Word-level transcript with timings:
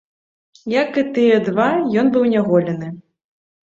Як 0.75 0.95
і 1.01 1.03
тыя 1.17 1.37
два, 1.49 1.69
ён 2.03 2.07
быў 2.17 2.23
няголены. 2.33 2.87